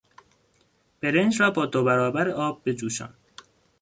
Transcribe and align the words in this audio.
برنج 1.01 1.41
را 1.41 1.51
با 1.51 1.65
دو 1.65 1.83
برابر 1.83 2.29
آب 2.29 2.61
بجوشان! 2.65 3.13